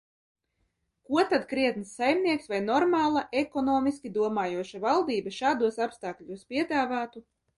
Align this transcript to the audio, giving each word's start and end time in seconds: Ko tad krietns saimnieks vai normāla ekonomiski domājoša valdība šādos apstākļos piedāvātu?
Ko 1.09 1.23
tad 1.33 1.43
krietns 1.51 1.91
saimnieks 1.99 2.47
vai 2.53 2.61
normāla 2.69 3.23
ekonomiski 3.43 4.13
domājoša 4.17 4.83
valdība 4.89 5.37
šādos 5.43 5.77
apstākļos 5.89 6.45
piedāvātu? 6.55 7.27